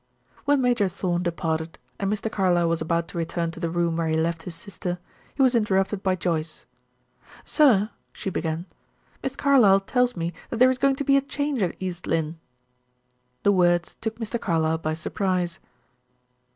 [0.45, 2.31] When Major Thorn departed, and Mr.
[2.31, 4.97] Carlyle was about to return to the room where he left his sister,
[5.35, 6.65] he was interrupted by Joyce.
[7.45, 8.65] "Sir," she began.
[9.21, 12.39] "Miss Carlyle tells me that there is going to be a change at East Lynne."
[13.43, 14.41] The words took Mr.
[14.41, 15.59] Carlyle by surprise.